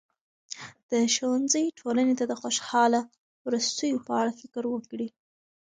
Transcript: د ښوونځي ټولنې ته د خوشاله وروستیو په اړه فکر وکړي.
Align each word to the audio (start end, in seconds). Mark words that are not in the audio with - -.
د 0.89 0.91
ښوونځي 1.13 1.65
ټولنې 1.79 2.13
ته 2.19 2.25
د 2.27 2.33
خوشاله 2.41 3.01
وروستیو 3.45 4.03
په 4.07 4.11
اړه 4.21 4.31
فکر 4.41 4.63
وکړي. 4.69 5.07